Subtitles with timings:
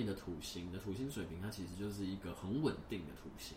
[0.00, 3.56] 你的土星，的土星水平，它其实就是一个很稳定的土星，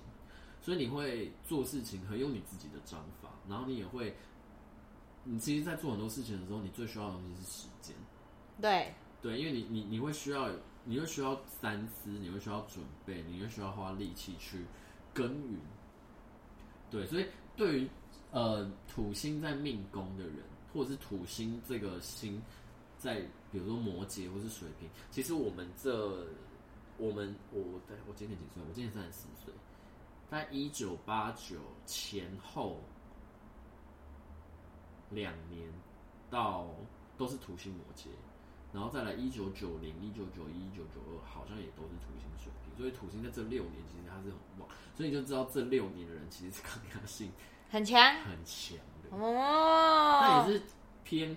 [0.62, 4.16] 所以你会做事情很有你自己的章法，然后你也会，
[5.23, 7.96] 你其实，在做很多事情的时候，你最需要的东西是时间。
[8.62, 10.50] 对，对，因为你你你会需要，
[10.84, 14.66] 你会需要三思，你会需要准备，你会需要花力气去
[15.13, 15.60] 耕耘。
[16.91, 17.90] 对，所以对于
[18.32, 20.38] 呃土星在命宫的人，
[20.74, 22.41] 或者是土星这个星
[22.99, 23.26] 在。
[23.52, 26.27] 比如说摩羯或是水瓶，其实我们这
[26.99, 28.62] 我们我对我今年几岁？
[28.62, 29.52] 我今年三十四岁，
[30.30, 32.80] 在一九八九前后
[35.09, 35.67] 两年
[36.30, 36.67] 到
[37.17, 38.09] 都是土星摩羯，
[38.71, 47.31] 然后再来一九九零、一九九一、一九九二，好像也都是土星水瓶，所以土星在这六年其实它是很旺，所以你就知道这六年的人其实是抗压性
[47.71, 50.63] 很强很强的哦，那也是
[51.04, 51.35] 偏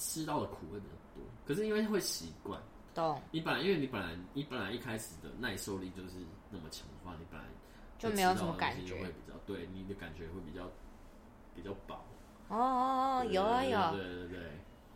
[0.00, 1.22] 吃到的苦会比较多。
[1.46, 2.58] 可是因为会习惯，
[2.94, 3.20] 懂？
[3.30, 6.16] 你本来因为你本来你本来一开始的耐受力就是
[6.50, 7.46] 那么强的话，你本来
[7.98, 10.68] 就没有什么感觉，会比较对你的感觉会比较
[11.54, 12.04] 比较饱。
[12.48, 14.38] 哦哦哦，有啊有，对对对，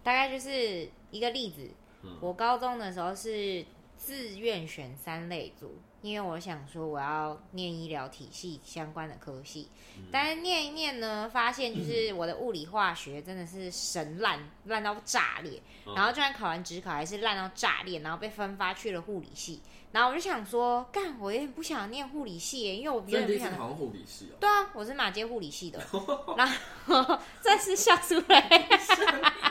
[0.03, 1.71] 大概就是一个例子。
[2.03, 3.65] 嗯、我高中的时候是
[3.97, 5.71] 自愿选三类组。
[6.05, 23.53] 因为我想说我要念医疗体系相关的科系，嗯、但是念一念呢，发现就是我的物理化学真的是神烂烂到炸裂，嗯、然后就算考完职考还是烂到炸裂，然后被分发去了护理系，然后我就想说，干，我有点不想念护理系耶，因为我别人不想。
[23.57, 24.37] 好像护理系哦。
[24.39, 25.83] 对啊，我是马街护理系的，
[26.37, 26.47] 然
[26.85, 28.69] 后 这是笑出来。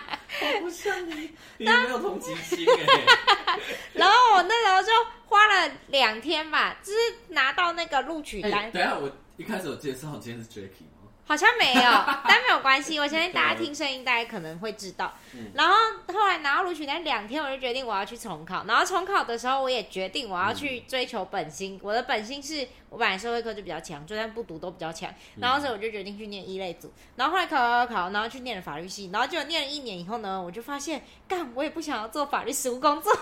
[0.42, 3.60] 我不像你，你没有同情心哎。
[3.94, 4.92] 然后我那时候就
[5.28, 6.98] 花了两天吧，就是
[7.30, 8.52] 拿到那个录取单。
[8.52, 10.93] 欸、等下，我一开始有介绍，我今天是 Jacky。
[11.26, 11.82] 好像没有，
[12.28, 13.00] 但没有关系。
[13.00, 15.14] 我相信大家听声音，大家可能会知道。
[15.34, 15.74] 嗯、然后
[16.14, 18.66] 后来拿到录取那两天，我就决定我要去重考。
[18.68, 21.76] 然后重考的时候，我也决定我要去追求本心。
[21.76, 25.10] 嗯、我的本心是我本来社会科就比较强，就算不读都比较强。
[25.40, 26.92] 然后所以我就决定去念一类组。
[27.16, 29.10] 然后后来考考考，然后去念了法律系。
[29.14, 33.14] 然后就念了一年以后呢，我就发现，干，我也不想要做法律实务工作。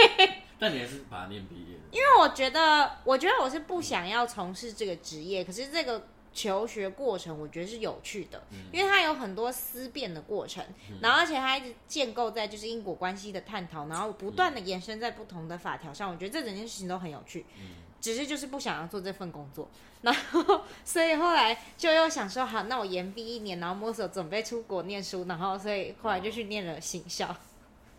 [0.60, 1.82] 但你还是把它念毕业了。
[1.90, 5.42] 因为我觉得，我觉得我是不想要从事这个职业。
[5.42, 6.06] 可是这个。
[6.36, 17.46] 求学过程我觉得是有趣的，嗯、因为它有很多思辨的过程，嗯、然后而且它一直建构在就是因果关系的探讨，然后不断的延伸在不同的法条上，我觉得这整件事情都很有趣。
[17.58, 19.66] 嗯、只是就是不想要做这份工作，
[20.02, 27.34] 然后所以后来就又想说，好，那我延毕一年，然后摸索准备出国念书，然后所以后来就去念了行销。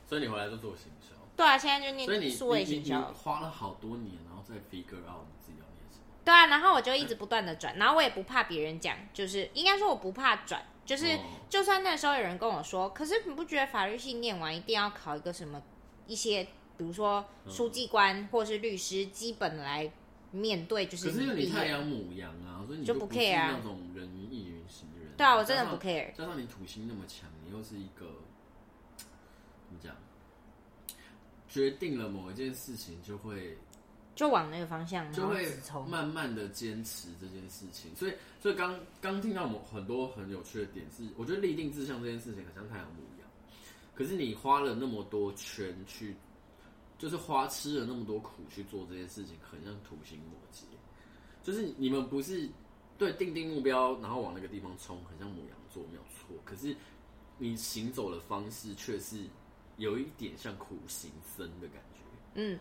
[0.07, 1.07] 所以你回来就做行销？
[1.35, 5.25] 对啊，现在就念数位行销，花了好多年，然后再 figure out。
[6.27, 11.17] 对啊，然后我就一直不断的转，然后我也不怕别人讲，就是应该说我不怕转，就是
[11.47, 15.63] 就算那时候有人跟我说，可是你不觉得法律系念完一定要考一个什么
[16.05, 16.43] 一些，
[16.75, 19.89] 比如说书记官或是律师，基本来
[20.31, 21.09] 面对就是。
[21.09, 25.13] 可是因为你太阳母羊啊，所以你就不 care 那种人云亦云型的人。
[25.15, 26.11] 对啊，我真的不 care。
[26.13, 28.05] 加上你土星那么强，你又是一个
[28.97, 29.95] 怎么讲，
[31.47, 33.59] 决定了某一件事情就会。
[34.17, 35.47] 就往那个方向，就会
[35.87, 37.95] 慢慢的坚持这件事情。
[37.95, 43.29] 所以，所以刚刚听到我们很多很有趣的点是，我觉得立定志向这件事情很像太阳木一样，
[43.93, 46.15] 可是你花了那么多圈去，
[46.97, 50.63] 就是花吃了那么多苦去做这件事情，很像土星摩羯。
[51.43, 52.49] 就是你们不是
[52.97, 56.35] 对定定目标，然后往那个地方冲，很像母羊座没有错。
[56.43, 56.75] 可是
[57.37, 59.25] 你行走的方式却是
[59.77, 62.01] 有一点像苦行僧的感觉。
[62.33, 62.59] 嗯。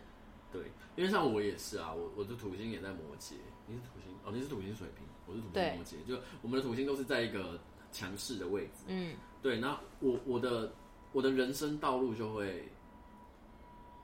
[0.51, 0.61] 对，
[0.95, 3.33] 因为像我也是啊，我我的土星也在摩羯，
[3.65, 4.13] 你是土星？
[4.23, 7.59] 哦，你是土星水瓶，我是土星摩羯，就我们的土星都是在一个
[7.91, 10.73] 强势的位置，嗯，对，那我我的
[11.11, 12.67] 我的人生道路就会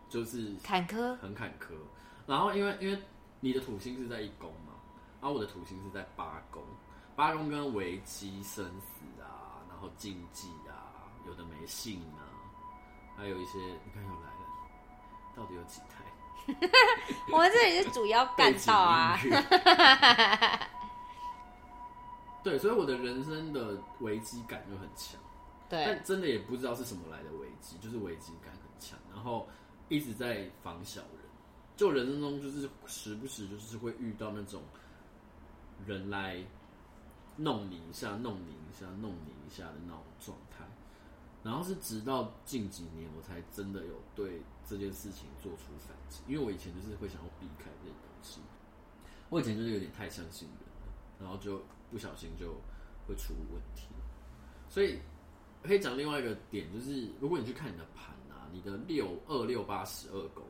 [0.09, 1.73] 就是坎坷，很坎坷，
[2.27, 3.01] 然后因为因为
[3.39, 4.73] 你的土星是在一宫嘛，
[5.21, 6.61] 然后我的土星是在八宫，
[7.15, 12.27] 八宫跟危机生死啊，然后禁忌啊，有的没信啊，
[13.15, 14.47] 还有一些你看又来了，
[15.35, 16.02] 到底有几台？
[17.31, 19.17] 我们这里是主要干道啊，
[22.43, 25.19] 对，所以我的人生的危机感就很强，
[25.69, 29.47] 对，但真的也不知道是什么来的危机，就是危机感很强，然后
[29.87, 31.21] 一直在防小人，
[31.77, 34.61] 就人生中就是时不时就是会遇到那种
[35.85, 36.43] 人来
[37.37, 40.65] 弄你一下、弄你一下、弄你一下的那种状态。
[41.43, 46.21] 然后是直到近几年，我才真的有对这件事情做出反击。
[46.27, 48.39] 因为我以前就是会想要避开这些东西，
[49.29, 51.61] 我以前就是有点太相信人了，然后就
[51.91, 52.53] 不小心就
[53.05, 53.87] 会出问题。
[54.69, 54.99] 所以
[55.61, 60.43] 可以讲另外一个点，就是如果你去看你的盘啊，你的六二六八十二宫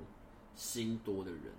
[0.56, 1.52] 心多的人，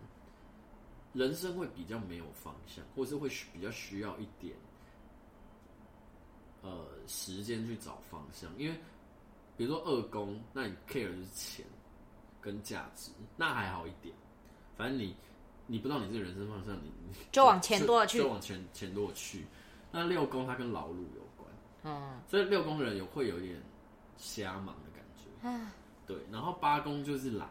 [1.12, 4.54] 人生会比较没有方向，或者是会比较需要一点
[6.62, 8.50] 呃时间去找方向。
[8.56, 8.78] 因为
[9.56, 11.64] 比如说二宫，那你 care 是钱
[12.40, 14.14] 跟价值，那还好一点。
[14.76, 15.14] 反正你
[15.66, 16.90] 你不知道你这个人生方向，你
[17.30, 19.44] 就往前多了去，就往前前多了去。
[19.92, 21.48] 那六宫它跟劳碌有关，
[21.84, 23.62] 嗯，所以六宫人有会有一点
[24.16, 25.70] 瞎忙的感觉，嗯，
[26.06, 26.16] 对。
[26.32, 27.48] 然后八宫就是懒，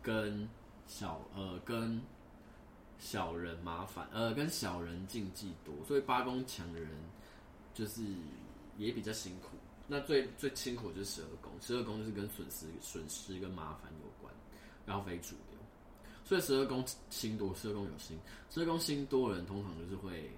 [0.00, 0.48] 跟
[0.86, 2.00] 小呃跟
[3.00, 6.90] 小人麻烦，呃跟小人禁忌多，所以八宫强的人
[7.74, 8.04] 就是
[8.78, 9.56] 也比较辛苦。
[9.90, 14.32] 那最最辛苦就是十二宫，十二宫就是跟损失损失跟麻烦有关，
[14.86, 15.58] 然后非主流。
[16.24, 18.16] 所以十二宫星多，十二宫有星，
[18.50, 20.30] 十二宫星多的人通常就是会。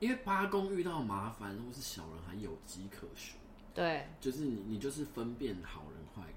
[0.00, 3.34] 因为八宫遇到麻烦或是小人还有迹可循，
[3.72, 6.36] 对，就是你你就是分辨好人坏人。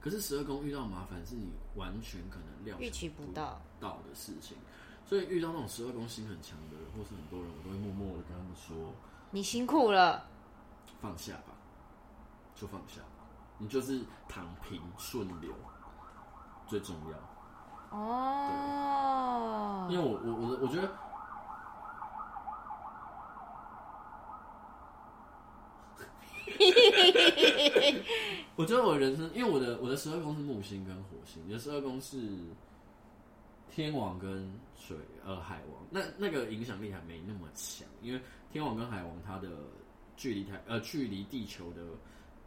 [0.00, 4.56] 可是十二宫遇到麻烦是你完全可能料预期不到到的事情，
[5.04, 8.94] 所以遇到那种十二宫心很强的人或是很多人，我都会默默的跟他们说
[9.32, 10.26] ：“你辛苦了，
[11.00, 11.54] 放下吧，
[12.54, 13.24] 就放下吧，
[13.58, 15.52] 你就是躺平顺流
[16.66, 17.18] 最重要。”
[17.96, 20.88] 哦，因为我我我我觉得。
[28.54, 32.18] 我觉得 我的人生，因为我的我的十二宫是木星跟火星，你的十二宫是
[33.74, 38.20] 天王跟水呃海王，那那个影响力还没那么强，因为
[38.50, 39.48] 天王跟海王它的
[40.14, 41.82] 距离太呃距离地球的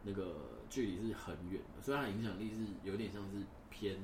[0.04, 0.36] 那个
[0.70, 3.96] 距离是很远的，所以它的影响力是有点像是偏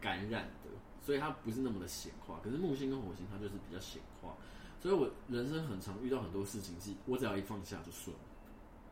[0.00, 0.70] 感染的，
[1.02, 2.40] 所以它不是那么的显化。
[2.44, 4.36] 可是木星跟火星它就是比较显化。
[4.80, 8.16] 所以我人生很常遇到很多事情，是我只要一放下就顺。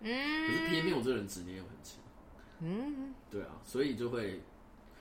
[0.01, 0.47] 嗯。
[0.47, 1.99] 可是偏偏我这个人执念又很强。
[2.59, 3.15] 嗯。
[3.31, 4.39] 对啊，所以就会，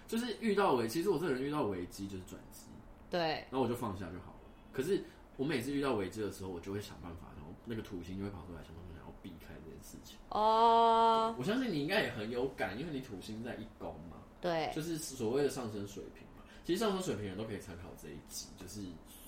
[0.08, 2.62] 就是遇到危，其实我这个人遇到危机就是转机。
[3.10, 3.20] 对。
[3.20, 4.40] 然后我就放下就好了。
[4.74, 5.04] 可是
[5.36, 10.18] 我每次遇到危机的时候，我就会想办法，然后那个土星就会跑出来，想办法想要避开这件事情。
[10.30, 11.36] 哦。
[11.38, 14.18] 我相信你应该也很有感，因为你土星在一宫嘛。
[14.42, 14.72] 对。
[14.74, 16.44] 就是所谓的上升水平嘛。
[16.66, 18.82] 其实上升水平人都可以参考这一集，就是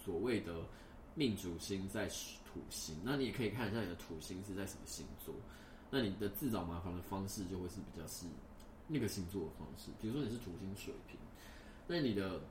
[0.03, 0.53] 所谓的。
[1.15, 2.07] 命主星在
[2.45, 5.35] 土星，那你也可以看一下你的土星是在什么星座，
[5.89, 8.25] 那你的自找麻烦的方式就会是比较是
[8.89, 9.89] 那个星座的方式。
[10.01, 11.17] 比如说你是土星水瓶，
[11.87, 12.41] 那你的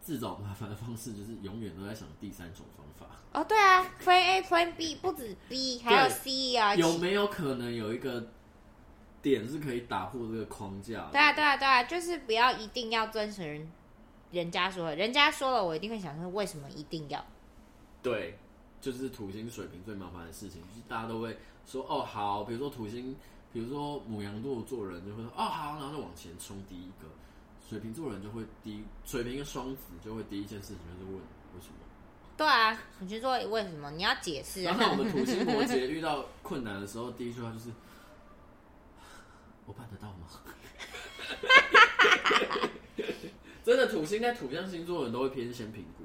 [0.00, 3.16] 自找麻烦的方式就是永远都在想第三种方法。
[3.32, 6.74] 哦，对啊，Plan A、Plan B 不止 B，还有 C 啊。
[6.74, 8.28] 有没有可能有一个
[9.22, 11.08] 点是可以打破这个框架？
[11.10, 13.68] 对啊，对啊，对啊，就是不要一定要遵循
[14.30, 17.24] 人家说的，人家说了，我一定会想说为什么一定要。
[18.02, 18.38] 对，
[18.80, 23.16] 就是土星水平最麻烦的事情，就是大家都会说哦好，比如说土星，
[23.54, 27.06] 比如说母羊座做人就会说哦好，然后就往前冲第一个，
[27.66, 31.20] 水瓶座人就会第一，水瓶跟双子就会第一件事情就是问为
[31.60, 31.74] 什么？
[32.36, 33.92] 对啊，你去说为什么？
[33.92, 34.64] 你要解释。
[34.64, 37.70] 然后我们土星摩羯遇到困难的时候，第一句话就是
[39.66, 40.26] 我办得到吗？
[43.64, 46.02] 真的，土星在土象星座的人都会偏先评估。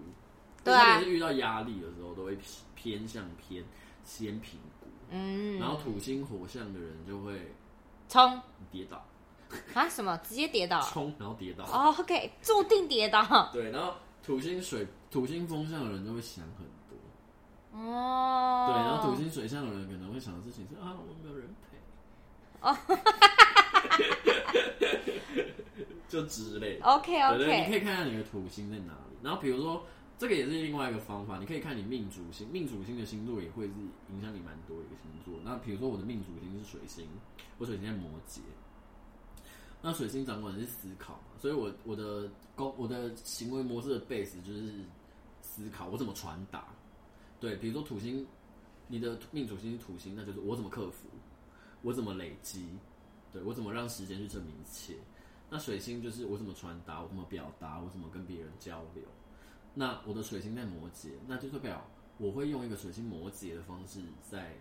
[0.63, 2.37] 对啊，是遇到压力的时候，都会
[2.75, 3.65] 偏向偏
[4.05, 4.85] 先评估。
[5.11, 7.53] 嗯，然后土星火象的人就会
[8.07, 8.39] 冲
[8.71, 9.03] 跌倒
[9.73, 9.89] 啊？
[9.89, 10.15] 什么？
[10.17, 10.79] 直接跌倒？
[10.81, 11.63] 冲然后跌倒？
[11.65, 13.49] 哦，OK，注定跌倒。
[13.51, 16.97] 对，然后土星水土星风象的人就会想很多。
[17.79, 21.77] 哦，对，然后土星水象的人可能会想的事情是啊，我没有人陪。
[22.61, 22.75] 哦，
[26.07, 26.85] 就之类的。
[26.85, 29.17] OK OK，对对，你可以看看你的土星在哪里。
[29.23, 29.83] 然后比如说。
[30.19, 33.73] 这个也是另外一个方法，你可以看你命主星，命主星的星座也会是
[34.11, 35.39] 影响你蛮多一个星座。
[35.45, 37.07] 那比如说我的命主星是水星，
[37.57, 38.41] 我水星在摩羯，
[39.81, 44.83] 那水星掌管的是思考，所以我我的工我的行为模式的 base 就是
[45.41, 46.67] 思考，我怎么传达。
[47.39, 48.27] 对，比如说土星，
[48.89, 51.07] 你的命主星是土星，那就是我怎么克服，
[51.81, 52.67] 我怎么累积，
[53.31, 54.95] 对，我怎么让时间去证明一切。
[55.49, 59.05] 那水星就是我怎么传达，我怎么表达，我怎么跟别人交流。
[59.73, 61.85] 那我的水星在摩羯，那就代表
[62.17, 64.53] 我会用一个水星摩羯的方式在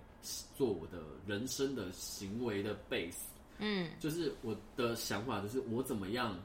[0.55, 3.25] 做我的人生的行为的 base。
[3.59, 6.39] 嗯，就是我的想法就是我怎么样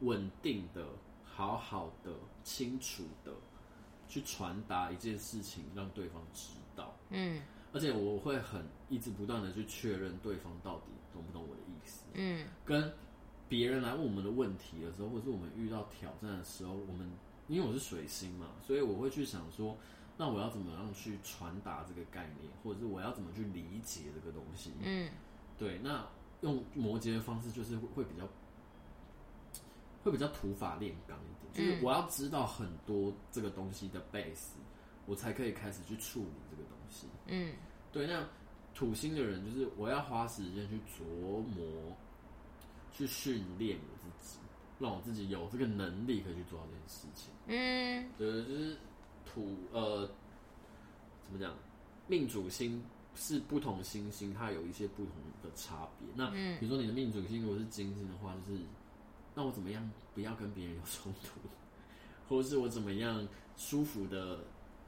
[0.00, 0.84] 稳定的、
[1.24, 3.32] 好好的、清楚的
[4.08, 6.96] 去传达一件事情，让对方知道。
[7.10, 7.40] 嗯，
[7.72, 12.02] 而且我会很一直不断的去确认对方到底懂不懂我的意思。
[12.14, 12.92] 嗯，跟
[13.48, 17.08] 别人来问我们的问题的时候，或者是我们遇到挑战的时候，我们。
[17.50, 19.76] 因为我是水星嘛，所以我会去想说，
[20.16, 24.72] 那我要怎么样去传达这个概念，或者是我要怎么去理解这个东西？
[24.80, 25.10] 嗯，
[25.58, 26.06] 对，那
[26.42, 28.24] 用摩羯的方式就是会比较
[30.04, 34.52] 会比较土法炼钢一点，就是我要知道很多这个东西的 base，
[35.06, 37.08] 我才可以开始去处理这个东西。
[37.26, 37.52] 嗯，
[37.90, 38.24] 对，那
[38.72, 41.04] 土星的人就是我要花时间去琢
[41.40, 41.96] 磨，
[42.92, 44.38] 去训练我自己。
[44.80, 47.30] 让我自己有这个能力可以去做到这件事情。
[47.46, 48.76] 嗯，对，就是
[49.24, 50.10] 土呃，
[51.22, 51.54] 怎么讲？
[52.08, 52.82] 命主星
[53.14, 56.08] 是不同星星，它有一些不同的差别。
[56.16, 58.60] 那比如说你的命主星如果是金星的话，就是
[59.34, 61.38] 那我怎么样不要跟别人有冲突，
[62.28, 64.40] 或者是我怎么样舒服的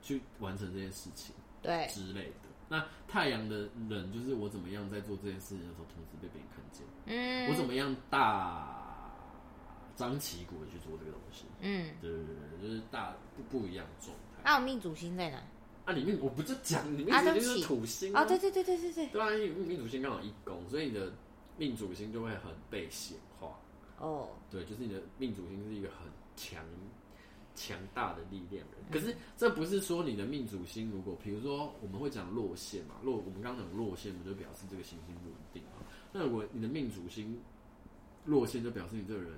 [0.02, 1.32] 去完成这件事情，
[1.62, 2.48] 对之类的。
[2.68, 6.86] 那太阳的人就是我怎么样在做这件事情的时候，同时被别人看见。
[7.04, 8.81] 嗯，我怎么样大。
[9.96, 14.42] 张旗鼓的去做这个东西，嗯，对对对，就是大不不一样的状态。
[14.44, 15.42] 那我命主星在哪？
[15.84, 18.24] 啊，里面我不就讲，里面主星是土星啊？
[18.24, 19.06] 对对对对对对。
[19.08, 21.12] 对啊，因为命主星刚好一宫，所以你的
[21.58, 23.58] 命主星就会很被显化。
[23.98, 26.64] 哦，对，就是你的命主星是一个很强
[27.54, 28.90] 强大的力量人。
[28.90, 35.84] 可是这不是说你的命主星，如果比如说我们会讲落线嘛，落我们刚刚讲落线，不就表示这个行星不稳定嘛？
[36.12, 37.38] 那如果你的命主星
[38.24, 39.32] 落线，就表示你这个人。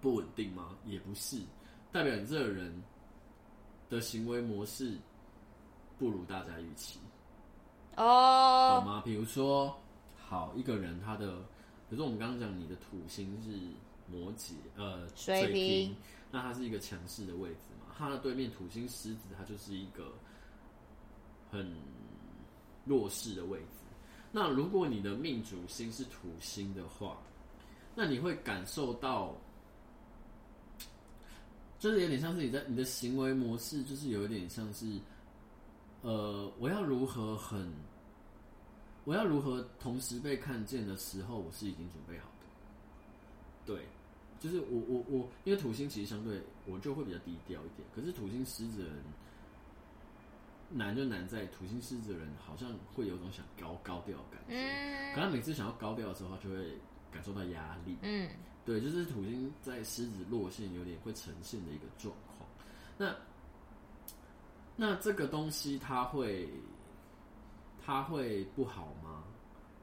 [0.00, 0.76] 不稳定吗？
[0.86, 1.38] 也不是，
[1.92, 2.82] 代表你这个人
[3.90, 4.96] 的行为模式
[5.98, 6.98] 不如大家预期
[7.96, 9.02] 哦，懂吗？
[9.04, 9.78] 比如说，
[10.16, 11.36] 好一个人，他的，
[11.88, 13.58] 比如说我们刚刚讲你的土星是
[14.10, 15.94] 摩羯，呃，水瓶，
[16.30, 17.94] 那他是一个强势的位置嘛？
[17.98, 20.12] 他的对面土星狮子，它就是一个
[21.50, 21.76] 很
[22.86, 23.84] 弱势的位置。
[24.32, 27.18] 那如果你的命主星是土星的话，
[27.94, 29.34] 那你会感受到。
[31.80, 34.86] 就是有点像是你在你的行为模式，就是有点像是，
[36.02, 37.72] 呃，我要如何很，
[39.04, 42.46] 我要如何同时被看见的时候，我是已经准备好的。
[43.64, 43.86] 对，
[44.38, 48.92] 就是我我我，因为土星其实相对我就会比较低调一点，可是土星狮子人
[50.68, 56.76] 难就难在土星狮子人好像会有种想高高调的感觉，嗯，可他每次想要高调的时候，他就会
[57.10, 58.28] 感受到压力，嗯。
[58.62, 62.48] 对，就是土星在狮子落陷，有点会呈现的一个状况。
[62.98, 63.16] 那
[64.76, 66.48] 那这个东西，它会
[67.84, 69.24] 它会不好吗？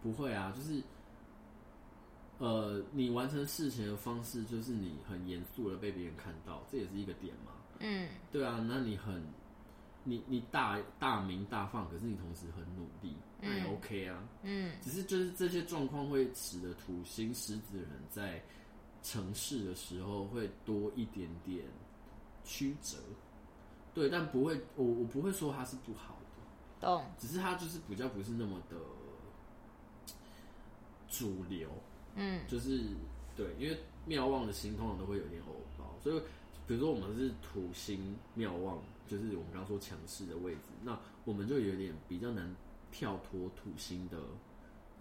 [0.01, 0.81] 不会啊，就是
[2.37, 7.53] 呃，你完成事情的方式，就是你很严肃的被别人看到，这也是一个点嘛。
[7.79, 9.21] 嗯，对啊，那你很
[10.03, 14.23] 你你大大名大放，可是你同时很努力，那也 OK 啊。
[14.43, 18.41] 嗯，只是就是这些状况会使得土星狮子的人在。
[19.03, 21.65] 城市的时候会多一点点
[22.43, 22.97] 曲折，
[23.93, 26.17] 对，但不会，我我不会说它是不好
[26.79, 28.75] 的，懂，只是它就是比较不是那么的
[31.07, 31.69] 主流，
[32.15, 32.83] 嗯，就是
[33.35, 36.21] 对，因为妙望的星通常都会有点偶包，所以
[36.67, 42.53] 比如说我们是土星妙望，就是我们刚刚说强势的位置，那我们就有点比较难
[42.91, 44.17] 跳脱土星的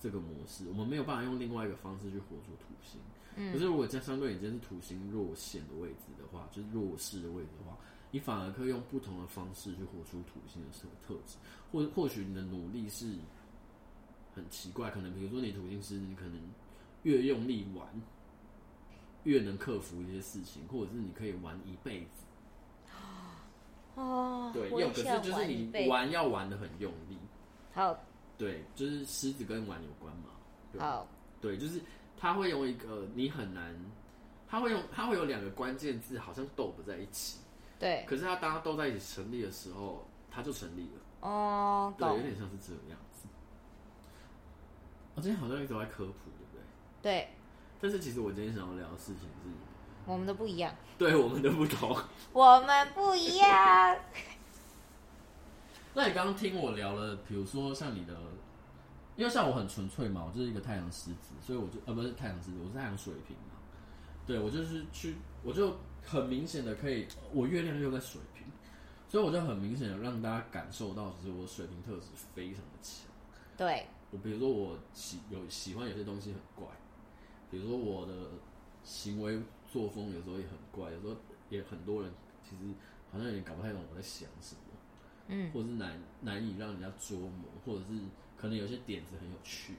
[0.00, 3.00] 这个模式，我们没有办法用另外一个方式去活出土星。
[3.36, 7.76] 嗯，可是如果在相对你今天是土星弱线的位置的话，就是弱势的位置的话，
[8.10, 11.36] 你反而可以用不同的方式去活出土星的特特质，
[11.70, 13.14] 或或许你的努力是
[14.34, 16.40] 很奇怪，可能比如说你土星是，你可能
[17.02, 17.86] 越用力玩，
[19.24, 22.24] 越能克服一些事情，或者是你可以玩一辈子。
[23.96, 27.18] 哦，对，有可是就是你玩要玩的很用力。
[27.74, 27.98] 好，
[28.38, 30.30] 对，就是狮子跟玩有关嘛。
[30.78, 31.06] 好，
[31.38, 31.78] 对，就是。
[32.18, 33.74] 他会用一个你很难，
[34.48, 37.40] 他会用他会有两个关键字，好像都不在一起。
[37.78, 38.04] 对。
[38.08, 41.28] 可是他当他都在一起成立的时候，他就成立了。
[41.28, 43.28] 哦，对，有点像是这个样子。
[45.14, 46.62] 我、哦、今天好像一直在科普，对不对？
[47.02, 47.28] 对。
[47.80, 49.50] 但是其实我今天想要聊的事情是，
[50.06, 50.74] 我们的不一样。
[50.96, 51.94] 对，我们的不同。
[52.32, 53.96] 我们不一样。
[55.94, 58.14] 那你刚刚听我聊了，比如说像你的。
[59.16, 63.56] 因为像我很纯粹嘛，我就是一个太阳狮子，所以我就呃不是太阳狮子，我是太阳水瓶嘛。
[64.26, 68.44] 对，我就是去，我就很明显的可以，我月亮又在水瓶，
[69.08, 73.06] 所以我就很明显的让大家感受到，其实我水瓶特质非常的强。
[73.56, 76.66] 对，我比如说我喜有喜欢有些东西很怪，
[77.50, 78.12] 比如说我的
[78.82, 81.16] 行为作风有时候也很怪，有时候
[81.48, 82.74] 也很多人其实
[83.10, 84.75] 好像有点搞不太懂我在想什么，
[85.28, 88.00] 嗯，或者是难难以让人家捉摸，或者是。
[88.38, 89.72] 可能有些点子很有趣，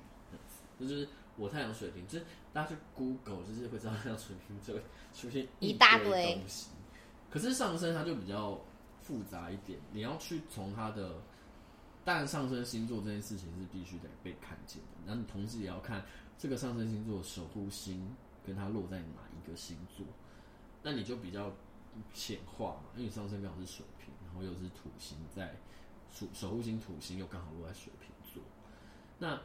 [0.80, 4.82] 这就是我太阳水瓶，就是大家去 Google 就是会知道太阳水瓶就会
[5.14, 6.72] 出现一大堆东西。
[7.30, 8.60] 可是上升它就比较
[9.00, 11.22] 复杂一点，你要去从它的，
[12.04, 16.04] 但上升星座这件事情是必须得被看见的，那你同时也要看
[16.36, 18.10] 这个上升星座守护星
[18.44, 20.04] 跟它落在哪一个星座，
[20.82, 21.54] 那你就比较
[22.12, 25.56] 显化嘛，因为你上升刚好是水瓶，然后又是土星在
[26.10, 28.44] 守守护星土星又刚好落在水瓶座，
[29.20, 29.42] 那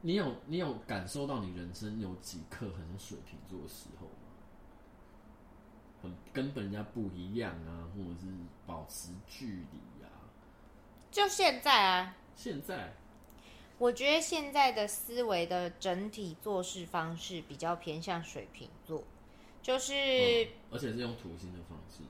[0.00, 4.12] 你有你有感受到你人生有几刻很像水瓶座的时候吗？
[6.00, 8.26] 很跟本人家不一样啊，或者是
[8.64, 10.06] 保持距离啊。
[11.10, 12.92] 就现在啊，现在，
[13.78, 19.02] 我觉得现在的思维的整体做事方式比较偏向水瓶座，
[19.60, 22.02] 就是、嗯，而且是用土星的方式。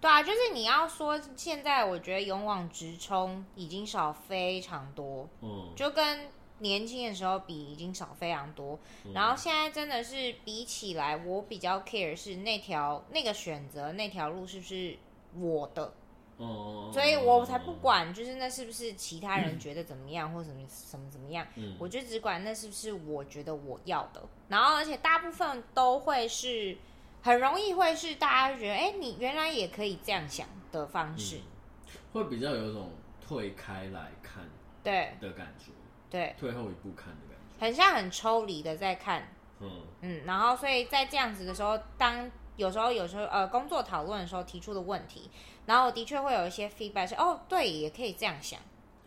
[0.00, 6.28] 对啊，就是你要说现在，我觉得勇往直冲已经少非常多，嗯，就跟。
[6.60, 14.96] 年轻的时候比已经少非常多，嗯，然后现在真的是比起来，我比较 care 是那条那个选择那条路是不是
[15.38, 15.92] 我的，
[16.36, 26.76] 哦，所以我才不管，就是那是不是其他人 觉得怎么样，嗯，或什么什么怎么样，嗯，我就只管那是不是我觉得我要的，然后而且大部分都会是
[27.22, 34.48] 很容易会是大家觉得，哎，你原来也可以这样想的方式，嗯，会比较有一种退开来看
[34.82, 35.14] 对。
[35.20, 35.72] 的感觉。
[36.10, 39.28] 对，退后一步看的感觉，很像很抽离的在看，
[39.60, 39.70] 嗯。
[40.00, 45.30] 嗯，然后所以在这样子的时候，当有时候有时候呃工作讨论的时候提出的问题，
[45.66, 48.58] 然后的确会有一些 feedback 是哦，对，也可以这样想，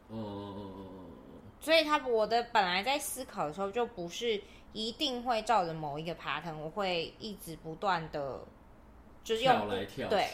[0.10, 0.71] 嗯嗯嗯嗯嗯，
[1.62, 4.42] 所以他我的本来在思考的时候就不是
[4.74, 8.42] 一定会照着某一个 pattern，我会一直不断的
[9.24, 10.28] 就是用跳来跳去，对，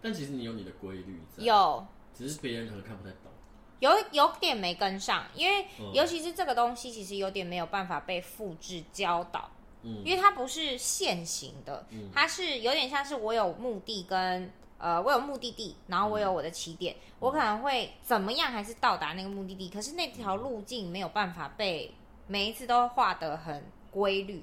[0.00, 1.84] 但其实你有你的规律在，有，
[2.14, 3.32] 只是别人可能看不太懂。
[3.80, 9.50] 有有点没跟上，因为尤其是这个东西，其实有点没有办法被复制教导，
[9.82, 21.94] 嗯，因为它不是现行的，嗯，它是有点像是我有目的跟呃，我有目的地，然后我有我的起点，嗯，我可能会怎么样还是到达那个目的地，可是那条路径没有办法被
[22.26, 24.42] 每一次都画得很规律。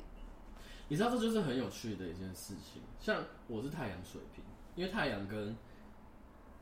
[0.88, 4.44] 你知道这就是很有趣的一件事情，像我是太阳水平，
[4.76, 5.56] 因为太阳跟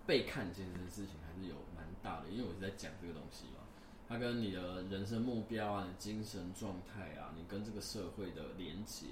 [0.05, 1.87] 被看见这件事情还是有蛮。
[2.01, 3.59] 大的，因为我是在讲这个东西嘛，
[4.07, 9.07] 它跟你的人生目标啊、你精神状态啊、你跟这个社会的连接，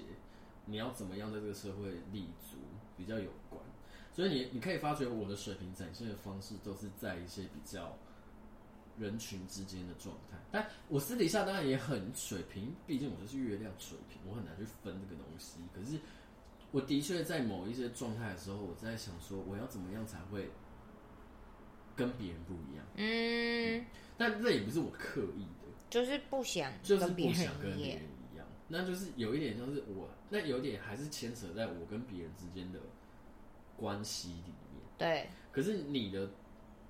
[0.64, 2.56] 你要怎么样在这个社会立足
[2.96, 3.60] 比较有关。
[4.18, 7.96] 所以你你可以发觉我的水平展现的方式都是在一些比较
[8.98, 15.60] 人群之间的状态，但我私底下当然也很水平，毕竟我就是月亮水平，我很难去分这个东西。
[15.72, 16.00] 可是
[16.72, 20.50] 我的确在某一些状态的时候，我在想说，我要怎么样才会。
[21.94, 23.84] 跟别人不一样，嗯，
[24.16, 32.78] 但这也不是我刻意的，就是不想，就是不想跟别人一样，那就是有一点像是我，那有点还是牵扯在我跟别人之间的
[33.78, 34.82] 关系里面。
[34.98, 36.28] 对，可是你的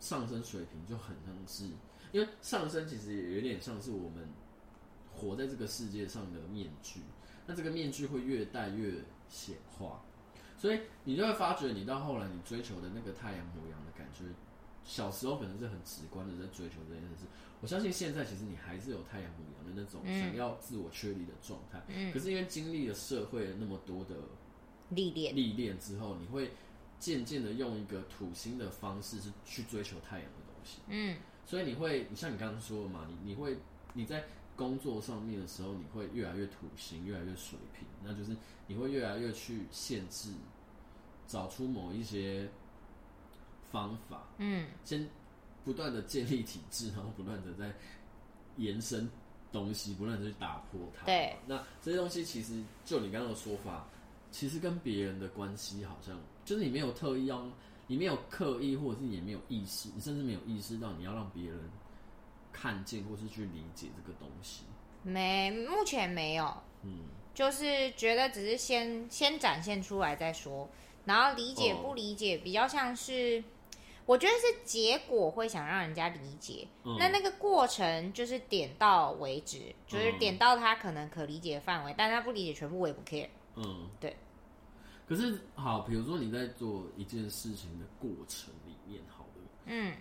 [0.01, 1.67] 上升水平就很像是，
[2.11, 4.29] 因为上升其实也有点像是我们
[5.15, 7.01] 活在这个世界上的面具，
[7.47, 8.95] 那这个面具会越戴越
[9.29, 10.03] 显化，
[10.57, 14.25] 所以你就会发觉，你到后来你追求的那个太阳牡羊的感觉。
[14.85, 17.27] 小时候可能是很直观的在追求这件事，
[17.61, 21.79] 我相信现在其实你还是有太阳母羊的那种想要自我确立的状态。
[21.89, 24.15] 嗯，可是因为经历了社会那么多的
[24.89, 26.53] 历练，历练之后，你会
[26.99, 30.79] 渐渐的用一个土星的方式是去追求太阳的东西。
[30.89, 33.57] 嗯，所以你会，你像你刚刚说的嘛，你你会
[33.95, 34.25] 你在
[34.57, 40.33] 工作上面的时候，你会越来越土星，越来越水平，那就是你会越来越去限制，
[41.27, 42.49] 找出某一些。
[43.71, 45.07] 方法，嗯，先
[45.63, 47.71] 不断的建立体制，然后不断的在
[48.57, 49.07] 延伸
[49.53, 51.05] 东西，不断的去打破它。
[51.05, 53.87] 对，那这些东西其实就你刚刚的说法，
[54.31, 57.43] 其实跟别人的关系好像就是你没有特意要，
[57.87, 61.59] 你没有刻意，或者是你也没有意识，你甚至没有意识到你要让别人
[62.53, 64.65] 看见或是去理解这个东西。
[65.03, 67.01] 没，目前没有，嗯，
[67.35, 70.69] 就是觉得只是先先展现出来再说，
[71.05, 73.43] 然后理解不理解，比较像是。
[74.07, 83.29] 我觉得是结果会想让人家理解，嗯、那那个过程就是点到为止，嗯、就是点到他可能可理解的范围，但他不理解全部我也不 care。
[83.59, 84.17] 嗯，对。
[85.07, 89.97] 可是好，比如说你在做一件事情的过程里面，好了，嗯，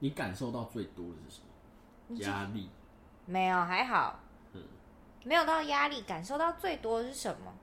[0.00, 2.18] 你感受到最多的是什么？
[2.18, 2.68] 压力？
[3.24, 4.18] 没有，还好。
[4.54, 4.62] 嗯，
[5.24, 7.54] 没有到压力，感受到最多的是什么？